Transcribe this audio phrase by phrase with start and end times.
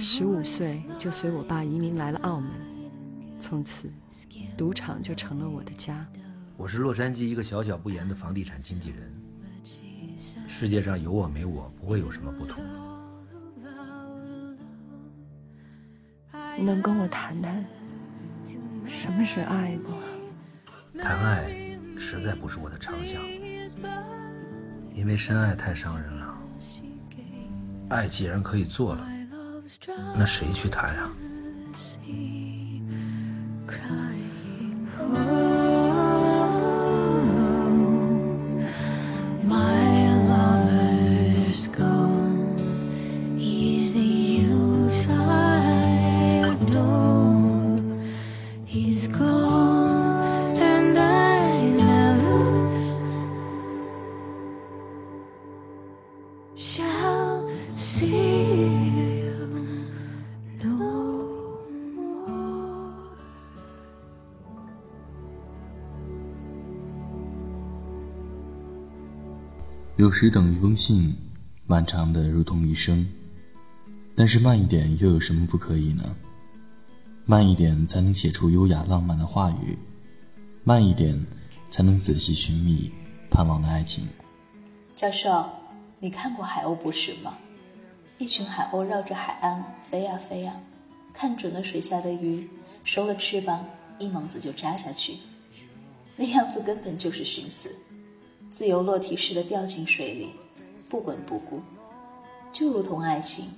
[0.00, 2.50] 十五岁就随我爸移民来了澳门，
[3.38, 3.92] 从此
[4.56, 6.06] 赌场就成了我的家。
[6.56, 9.14] 我是洛杉矶一个小小不言的房地产经纪人。
[10.48, 12.64] 世界上有我没我，不会有什么不同。
[16.58, 17.62] 能跟我谈谈
[18.86, 19.90] 什么是爱吗？
[20.98, 23.20] 谈爱实在不是我的长项，
[24.94, 26.34] 因为深爱太伤人了。
[27.90, 29.06] 爱既然可以做了，
[30.16, 31.10] 那谁去谈呀？
[70.06, 71.16] 有时等一封信，
[71.66, 73.08] 漫长的如同一生，
[74.14, 76.04] 但是慢一点又有什么不可以呢？
[77.24, 79.76] 慢一点才能写出优雅浪漫的话语，
[80.62, 81.26] 慢一点
[81.70, 82.92] 才能仔细寻觅
[83.32, 84.06] 盼望的爱情。
[84.94, 85.44] 教授，
[85.98, 87.36] 你看过海鸥捕食吗？
[88.18, 90.54] 一群海鸥绕着海岸飞呀飞呀，
[91.12, 92.48] 看准了水下的鱼，
[92.84, 93.66] 收了翅膀，
[93.98, 95.16] 一猛子就扎下去，
[96.14, 97.74] 那样子根本就是寻死。
[98.50, 100.30] 自由落体似的掉进水里，
[100.88, 101.60] 不管不顾，
[102.52, 103.52] 就如同爱情。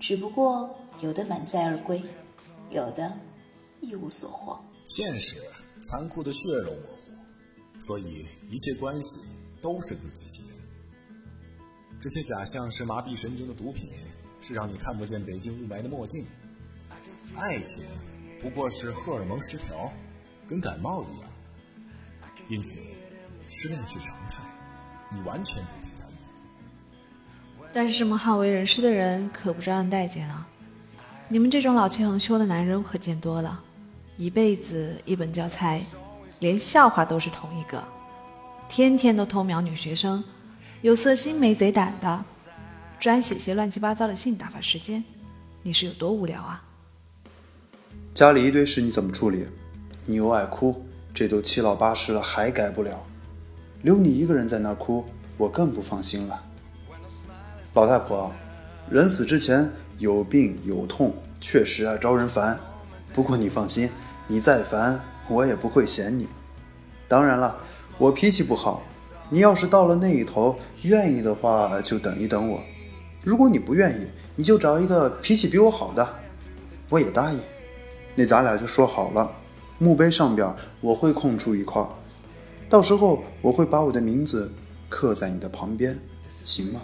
[0.00, 2.02] 只不过有的满载而归，
[2.70, 3.12] 有的
[3.80, 4.58] 一无所获。
[4.86, 5.36] 现实
[5.84, 9.20] 残酷的血肉模糊，所以一切关系
[9.60, 10.58] 都是自欺欺人。
[12.00, 13.90] 这些假象是麻痹神经的毒品，
[14.40, 16.24] 是让你看不见北京雾霾的墨镜。
[17.36, 17.84] 爱情
[18.40, 19.92] 不过是荷尔蒙失调，
[20.48, 21.30] 跟感冒一样。
[22.48, 23.01] 因此。
[23.56, 24.38] 失恋是常态，
[25.10, 26.14] 你完全不必在意。
[27.72, 30.46] 但是这么好为人师的人可不招人待见啊！
[31.28, 33.60] 你们这种老气横秋的男人我可见多了，
[34.16, 35.82] 一辈子一本教材，
[36.40, 37.82] 连笑话都是同一个，
[38.68, 40.22] 天天都偷瞄女学生，
[40.80, 42.24] 有色心没贼胆的，
[42.98, 45.04] 专写些乱七八糟的信打发时间，
[45.62, 46.64] 你是有多无聊啊？
[48.12, 49.46] 家里一堆事你怎么处理？
[50.04, 50.84] 你又爱哭，
[51.14, 53.06] 这都七老八十了还改不了。
[53.82, 55.04] 留你一个人在那儿哭，
[55.36, 56.40] 我更不放心了。
[57.74, 58.30] 老太婆，
[58.88, 62.58] 人死之前有病有痛，确实啊招人烦。
[63.12, 63.90] 不过你放心，
[64.28, 66.28] 你再烦我也不会嫌你。
[67.08, 67.58] 当然了，
[67.98, 68.82] 我脾气不好，
[69.30, 72.62] 你要是到了那一头，愿意的话就等一等我。
[73.24, 74.06] 如果你不愿意，
[74.36, 76.08] 你就找一个脾气比我好的，
[76.88, 77.40] 我也答应。
[78.14, 79.28] 那咱俩就说好了，
[79.78, 81.84] 墓碑上边我会空出一块。
[82.72, 84.50] 到时候我会把我的名字
[84.88, 85.94] 刻在你的旁边，
[86.42, 86.80] 行吗？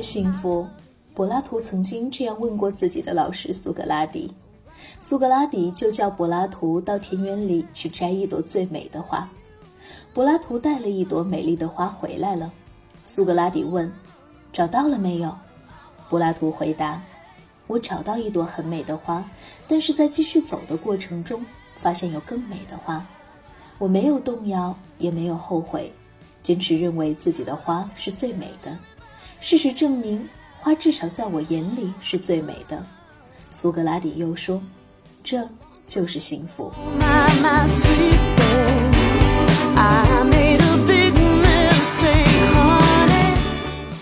[0.00, 0.66] 是幸福。
[1.14, 4.32] 柏拉图曾经这样问过自己的老师苏格拉底。
[4.98, 9.28] 苏格拉底就叫柏拉图到田园里去摘一朵最美的花。
[10.14, 12.50] 柏拉图带了一朵美丽的花回来了。
[13.04, 13.92] 苏格拉底问
[14.54, 15.36] ：“找到了没有？”
[16.08, 17.02] 柏拉图回答
[17.68, 19.22] ：“我找到一朵很美的花，
[19.68, 21.44] 但是在继续走的过程中，
[21.74, 23.06] 发现有更美的花。
[23.76, 25.92] 我没有动摇，也没有后悔，
[26.42, 28.74] 坚持认为自己的花是最美的。”
[29.42, 30.28] 事实证明，
[30.58, 32.84] 花至少在我眼里是最美的。
[33.50, 34.60] 苏格拉底又说
[35.24, 35.48] ：“这
[35.86, 36.70] 就是幸福。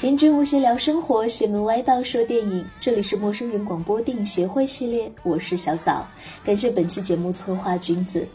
[0.01, 2.67] 天真无邪聊生活，邪门歪道说电影。
[2.81, 6.05] 这里是陌生人广播电影协会系列，我是小枣。
[6.45, 8.27] 感谢本期节目策划君子。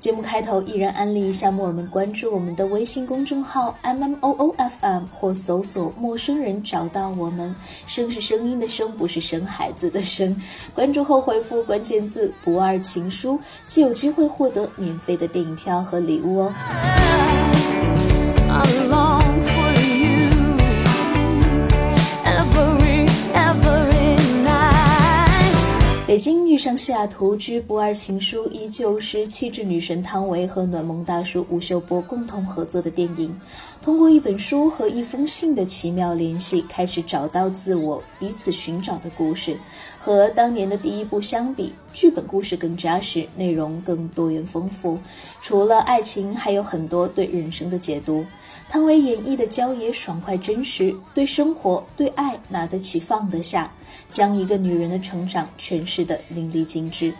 [0.00, 7.54] 节目开头依然安利一下木耳们关注我们的微信公众号 M M O O F M 或搜索陌生人找到我们。
[7.86, 10.34] 声是声音的声，不是生孩子的生。
[10.74, 13.38] 关注后回复关键字“不二情书”，
[13.68, 16.52] 就有机会获得免费的电影票和礼物哦。
[26.10, 33.32] 北京遇上西雅图之不二情书，依旧是气质女神汤唯和暖萌大叔吴秀波共同合作的电影。
[33.80, 39.56] 通过一本书和一封信的奇妙联系，开始找到自我，彼此寻找的故事。
[40.00, 44.98] 和当年的第一部相比，剧本故事更扎实，内容更多元丰富。
[45.42, 48.24] 除了爱情，还有很多对人生的解读。
[48.68, 53.72] 汤唯演绎的娇野爽快真实，对生活对爱拿得起放得下，
[54.08, 57.12] 将一个女人的成长诠释得淋漓尽致。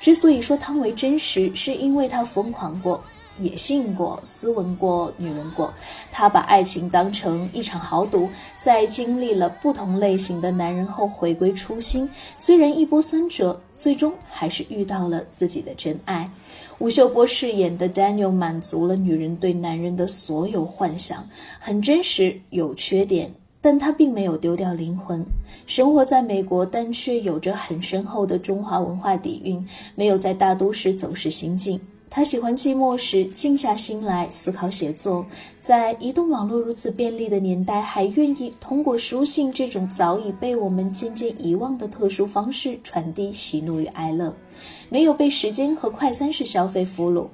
[0.00, 3.02] 之所以说汤唯真实，是因为她疯狂过。
[3.40, 5.72] 野性过，斯文过，女人过。
[6.10, 8.28] 她把爱情当成一场豪赌，
[8.58, 12.08] 在经历了不同类型的男人后回归初心。
[12.36, 16.30] 虽然一波三折，最终还是遇到了自己的真爱。
[16.78, 21.28] 吴秀波饰演的 Daniel 满足了女人对男人的所有幻想，
[21.58, 25.22] 很真实，有缺点，但他并没有丢掉灵魂。
[25.66, 29.62] 生活在美国，但却有着很深厚的中华文化底蕴，
[29.94, 31.78] 没有在大都市走失心境。
[32.12, 35.24] 他喜欢寂寞时静下心来思考写作，
[35.60, 44.34] 在移动网络如此便利的年代，还愿意通过书信这种早已被我们渐渐遗忘的特殊方式传递喜怒与哀乐，
[44.88, 47.28] 没有被时间和快餐式消费俘虏。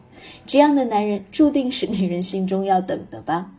[0.44, 3.50] 这样的男人注定是女人心中要等的吧？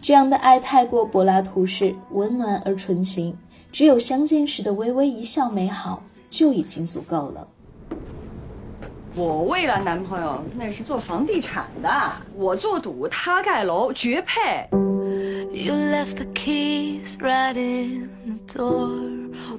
[0.00, 3.36] 这样的爱太过柏拉图式，温暖而纯情，
[3.70, 7.46] 只有相见时的微微一笑美好就已经足够了。
[9.16, 11.88] 我未来男朋友，那是做房地产的，
[12.34, 14.68] 我做赌，他盖楼，绝配。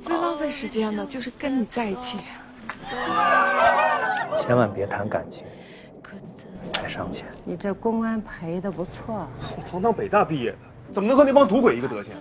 [0.03, 2.17] 最浪费时间的就是跟你在一起。
[4.35, 5.45] 千万别谈感情，
[6.73, 7.25] 太伤钱。
[7.45, 9.25] 你这公安赔的不错。
[9.55, 10.57] 我堂堂北大毕业的，
[10.93, 12.17] 怎么能和那帮赌鬼一个德行？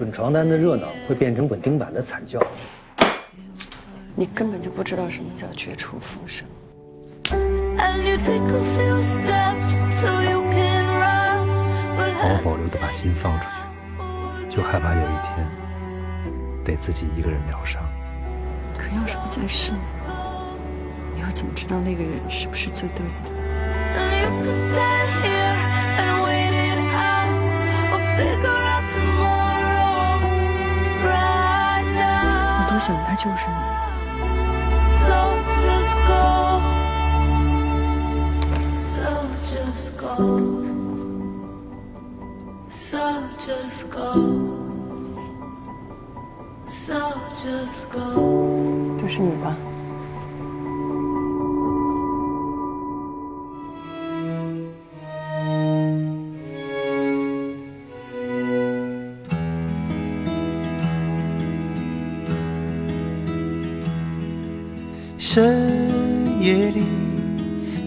[0.00, 2.40] 滚床单的热闹会变成滚钉板的惨叫。
[4.16, 6.46] 你根本就不知道什么叫绝处逢生。
[12.14, 13.46] 好好保留的把心放出
[14.48, 15.46] 去，就害怕有一天
[16.64, 17.82] 得自己一个人疗伤。
[18.78, 19.72] 可要是不在世，
[21.14, 23.30] 你又怎么知道那个人是不是最对的？
[32.80, 33.56] 想他就是你。
[48.98, 49.69] 就是你吧。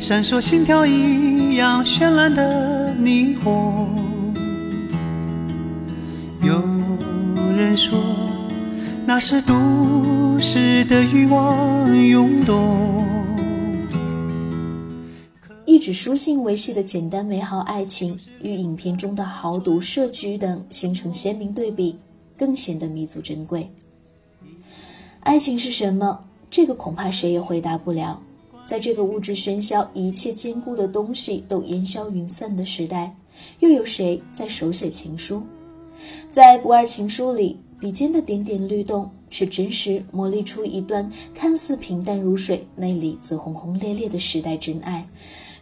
[0.04, 3.88] 闪烁心跳一样绚烂的霓虹。
[6.42, 6.62] 有
[7.56, 7.98] 人说，
[9.06, 13.02] 那是都市的欲望涌动。
[15.64, 21.98] 一纸书信维系的简单美好爱情，与影片中的豪赌设局等形成鲜明对比，
[22.38, 23.72] 更显得弥足珍贵。
[25.22, 26.20] 爱情是什么？
[26.52, 28.22] 这个恐怕谁也回答不了。
[28.66, 33.16] 在这个物质喧嚣、一切坚固的东西都烟消云散的时代，
[33.60, 35.44] 又有谁在手写情书？
[36.30, 45.06] 在不二情书里，笔尖的点点律动，却真实磨砺出一段看似平淡如水，内里则轰轰烈烈的时代真爱。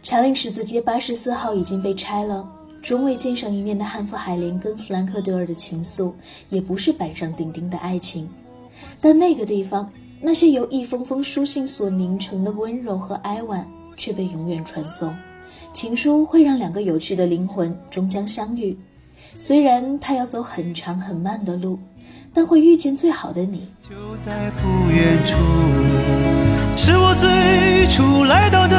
[0.02, 2.48] 长岭十字街八十四号已经被拆了，
[2.80, 6.12] 终未见上一面的汉弗海莲跟弗兰克德尔的情愫，
[6.50, 8.28] 也不是板上钉钉的爱情，
[9.00, 9.90] 但那个地方。
[10.24, 15.12] 那些由一封封书信所凝成的温柔和哀婉，却被永远传送。
[15.72, 18.78] 情书会让两个有趣的灵魂终将相遇，
[19.36, 21.76] 虽然他要走很长很慢的路，
[22.32, 23.66] 但会遇见最好的你。
[23.82, 25.36] 就在不远处，
[26.76, 28.76] 是我最初来到的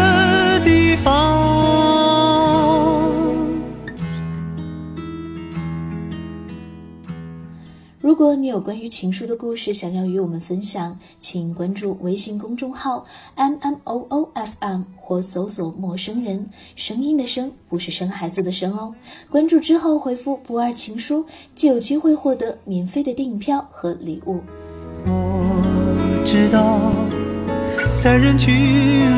[8.23, 13.03] 如果你有关于情书的故事想要与我们分享，请关注微信公众号
[13.35, 18.95] m m o o f m 或搜索“陌生人”，声音的声不是生孩子的生哦。
[19.29, 24.39] 关注之后回复“不二情书”，就有机会获得免费的电影票和礼物。
[25.05, 26.79] 我知道，
[27.99, 28.53] 在人群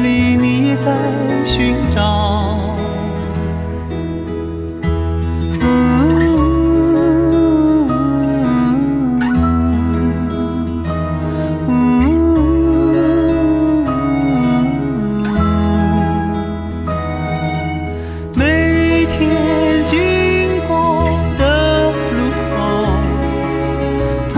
[0.03, 2.75] 里你也在寻找。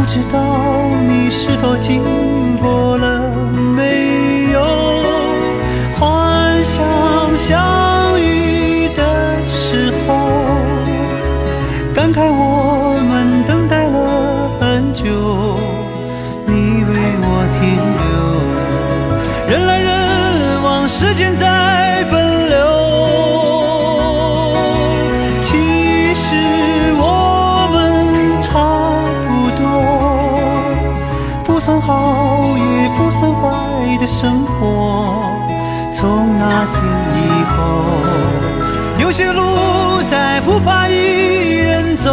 [0.07, 2.01] 不知道你是否经
[34.07, 35.21] 生活。
[35.93, 36.75] 从那天
[37.15, 37.57] 以后，
[38.99, 42.11] 有些路再不怕一人走。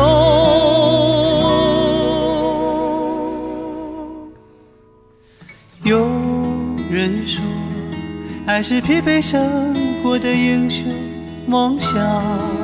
[5.82, 6.06] 有
[6.90, 7.42] 人说，
[8.46, 10.84] 爱是疲惫生活的英雄
[11.46, 12.63] 梦想。